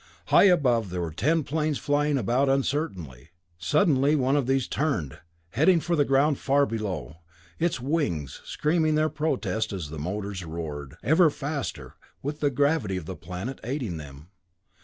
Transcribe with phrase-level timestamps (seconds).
[0.29, 3.29] High above there were ten planes flying about uncertainly.
[3.59, 5.19] Suddenly one of these turned,
[5.51, 7.17] heading for the ground far below,
[7.59, 11.93] its wings screaming their protest as the motors roared, ever faster,
[12.23, 14.29] with the gravity of the planet aiding them.